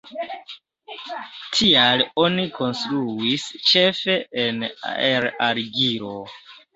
Tial 1.57 2.01
oni 2.23 2.45
konstruis 2.55 3.45
ĉefe 3.71 4.15
el 4.45 5.27
argilo. 5.49 6.15